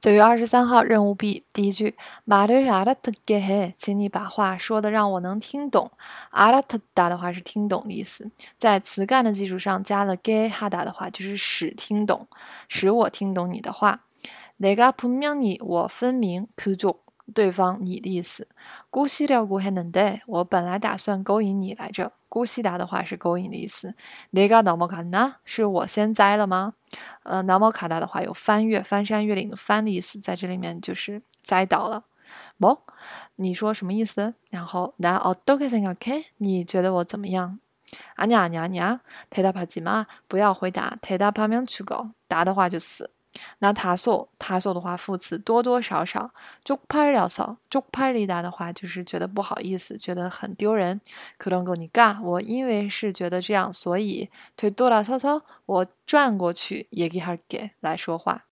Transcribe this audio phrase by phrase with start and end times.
[0.00, 5.90] 九月二十三号，任务 B 第一句，말을알아듣게 해， 请你把话说的让我能听懂。
[6.30, 12.28] 알아듣다的话是听懂的意思，在词干的基础上加了게하다的话就是使听懂，
[12.68, 14.04] 使我听懂你的话。
[14.60, 17.00] 내가분명 히， 我分明그쪽
[17.33, 18.47] 对方你的意思。
[18.91, 22.11] 꼬시려고했는 데， 我本来打算勾引你来着。
[22.29, 23.95] 姑西达的话是勾引的意思。
[24.31, 25.35] 哪个脑毛卡呢？
[25.45, 26.73] 是我先栽了吗？
[27.23, 32.05] 呃，脑毛卡达的话有翻越、翻山越岭的翻的意思，在这里面就是栽倒了。
[32.59, 32.79] 不，
[33.35, 34.33] 你说什么意思？
[34.49, 36.25] 然后那哦都可以생각 해？
[36.37, 37.59] 你觉得我怎么样？
[38.17, 40.97] 아니아니아니야대답하지 마， 不要回答。
[40.99, 43.11] 대답하면죽 어， 答的话就死。
[43.59, 46.31] 那他说他说的话副词多多少少，
[46.63, 51.01] 쪽팔려 서， 쪽팔리다的话就是觉得不好意思，觉得很丢人。
[51.39, 58.45] 그런거니 까， 我因为是觉得这样，所以，돌아서 서， 我转过去，얘기할 게， 来说话。